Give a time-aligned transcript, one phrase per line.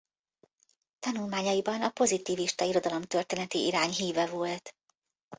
[0.99, 4.75] Tanulmányaiban a pozitivista irodalomtörténeti irány híve volt.